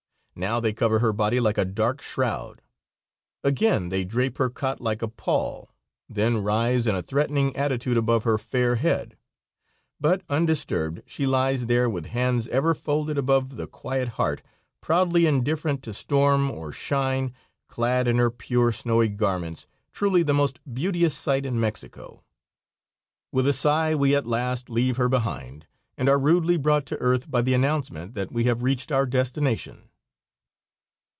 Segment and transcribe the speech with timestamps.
[0.33, 2.63] Now they cover her body like a dark shroud.
[3.43, 5.69] Again they drape her cot like a pall,
[6.09, 9.17] then rise in a threatening attitude above her fair head,
[9.99, 14.41] but undisturbed she lies there with hands ever folded above the quiet heart,
[14.79, 17.33] proudly indifferent to storm or shine,
[17.67, 22.23] clad in her pure snowy garments, truly the most beauteous sight in Mexico.
[23.31, 27.29] With a sigh we at last leave her behind and are rudely brought to earth
[27.29, 29.89] by the announcement that we have reached our destination.